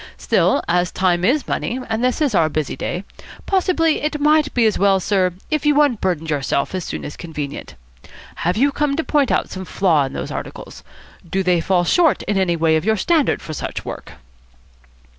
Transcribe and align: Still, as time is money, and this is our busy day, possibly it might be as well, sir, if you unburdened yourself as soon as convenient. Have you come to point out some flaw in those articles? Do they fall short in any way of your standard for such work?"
Still, 0.17 0.63
as 0.67 0.91
time 0.91 1.23
is 1.23 1.47
money, 1.47 1.79
and 1.87 2.03
this 2.03 2.21
is 2.23 2.33
our 2.33 2.49
busy 2.49 2.75
day, 2.75 3.03
possibly 3.45 4.01
it 4.01 4.19
might 4.19 4.51
be 4.55 4.65
as 4.65 4.79
well, 4.79 4.99
sir, 4.99 5.31
if 5.51 5.63
you 5.63 5.79
unburdened 5.79 6.31
yourself 6.31 6.73
as 6.73 6.83
soon 6.83 7.05
as 7.05 7.15
convenient. 7.15 7.75
Have 8.37 8.57
you 8.57 8.71
come 8.71 8.95
to 8.95 9.03
point 9.03 9.31
out 9.31 9.51
some 9.51 9.63
flaw 9.63 10.05
in 10.05 10.13
those 10.13 10.31
articles? 10.31 10.83
Do 11.29 11.43
they 11.43 11.61
fall 11.61 11.83
short 11.83 12.23
in 12.23 12.35
any 12.35 12.55
way 12.55 12.75
of 12.77 12.83
your 12.83 12.97
standard 12.97 13.43
for 13.43 13.53
such 13.53 13.85
work?" 13.85 14.13